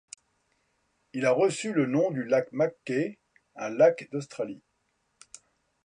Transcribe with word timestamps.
Il 1.13 1.27
a 1.27 1.31
reçu 1.31 1.73
le 1.73 1.85
nom 1.85 2.09
du 2.09 2.23
lac 2.23 2.51
Mackay, 2.53 3.19
un 3.55 3.69
lac 3.69 4.09
d'Australie. 4.11 4.63